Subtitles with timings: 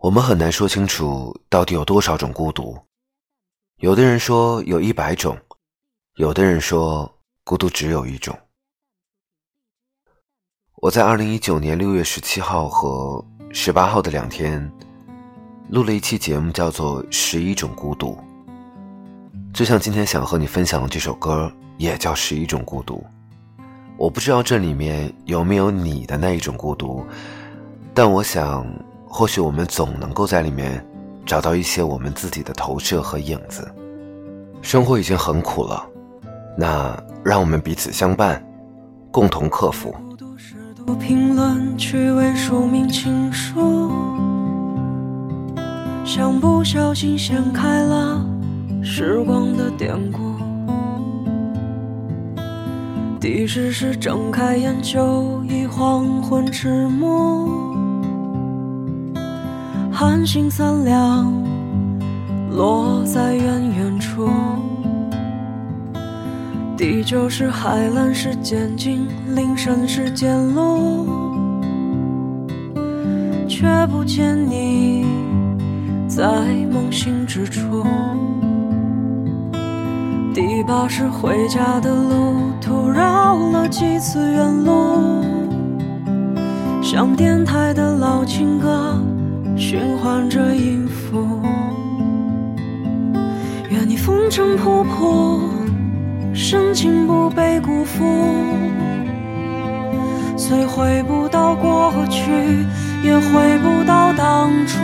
[0.00, 2.74] 我们很难说清楚到底有多少种孤独。
[3.82, 5.36] 有的人说有一百种，
[6.14, 8.34] 有的人说孤独只有一种。
[10.76, 14.72] 我在二零一九年六月十七号和十八号的两天，
[15.68, 18.16] 录了一期节目，叫做《十一种孤独》。
[19.52, 23.04] 就像今天想和你分享的这首歌，也叫《十一种孤独》。
[23.98, 27.04] 我不知道这里面有没有你的那一种孤独，
[27.92, 28.66] 但我想。
[29.12, 30.82] 或许我们总能够在里面
[31.26, 33.68] 找到一些我们自己的投射和影子。
[34.62, 35.84] 生活已经很苦了，
[36.56, 38.40] 那让我们彼此相伴，
[39.10, 39.92] 共同克服。
[40.98, 43.90] 评论趣味署名情书，
[46.04, 48.24] 像不小心掀开了
[48.82, 50.20] 时光的典故。
[53.18, 57.79] 第十是睁开眼就已黄昏迟暮。
[60.00, 61.30] 寒星三两，
[62.52, 64.30] 落在远远处。
[66.74, 71.06] 地久是海蓝是渐近，林深是渐露，
[73.46, 75.04] 却不见你
[76.08, 76.24] 在
[76.72, 77.84] 梦醒之处。
[80.32, 85.22] 第八是回家的路途绕了几次远路，
[86.82, 88.96] 像电台的老情歌。
[89.60, 91.38] 循环着音符，
[93.68, 95.38] 愿你风尘仆仆，
[96.32, 98.02] 深情不被辜负。
[100.34, 102.22] 虽回不到过去，
[103.04, 104.78] 也回不到当初。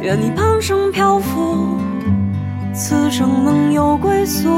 [0.00, 1.76] 愿你半生漂浮，
[2.72, 4.48] 此生能有归宿。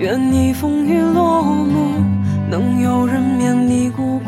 [0.00, 2.02] 愿你风雨落幕，
[2.50, 4.18] 能有人免你孤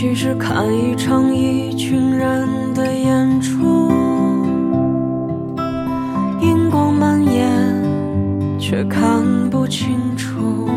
[0.00, 3.92] 其实看一场一群人的演出，
[6.40, 10.70] 荧光蔓延，却看不清楚。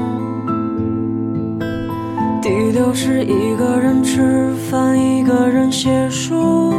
[2.41, 6.73] 第六是一个人吃饭，一个人写书，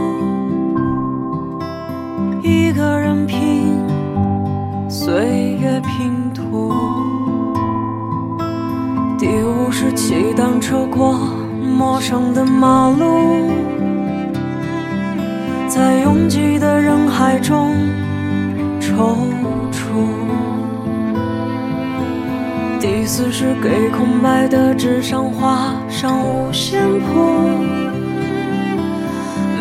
[2.43, 3.75] 一个人拼
[4.91, 6.75] 岁月拼图。
[9.19, 11.34] 第五是骑单车过。
[11.75, 13.51] 陌生的马路，
[15.69, 17.75] 在拥挤的人海中
[18.81, 18.95] 踌
[19.73, 19.83] 躇。
[22.81, 27.51] 第四是给空白的纸上画上五线谱，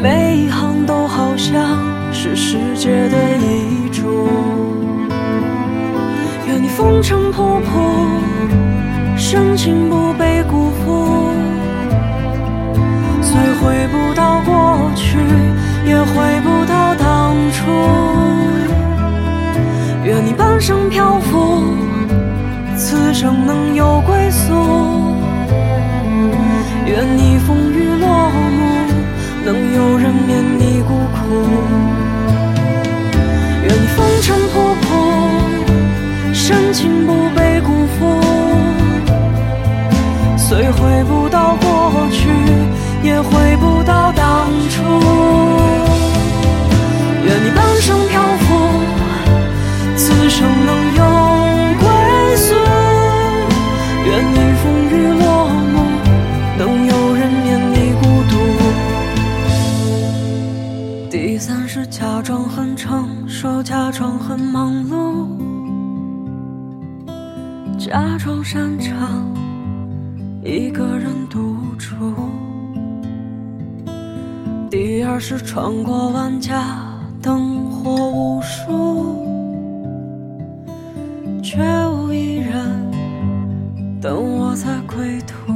[0.03, 1.80] 每一行都好像
[2.13, 4.30] 是世界的遗嘱。
[6.47, 7.72] 愿你风尘仆仆，
[9.18, 10.32] 深情不被
[15.13, 15.19] 去，
[15.85, 17.62] 也回不到当初。
[20.03, 21.78] 愿你半生漂浮，
[22.75, 25.16] 此生能有归宿。
[26.88, 28.88] 愿你风雨落幕，
[29.46, 30.42] 能有人面
[61.75, 65.25] 是假装很成熟，假装很忙碌，
[67.79, 69.25] 假装擅长
[70.44, 71.95] 一个人独处。
[74.69, 76.77] 第二是穿过万家
[77.19, 79.25] 灯火无数，
[81.42, 81.57] 却
[81.89, 82.53] 无一人
[84.00, 85.51] 等我在归途。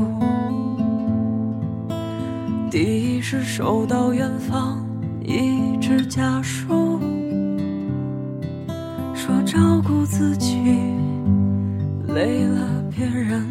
[2.72, 2.80] 第
[3.18, 4.84] 一是收到远方
[5.30, 7.02] 一纸家书，
[9.14, 10.58] 说照顾自己
[12.08, 13.46] 累了别人。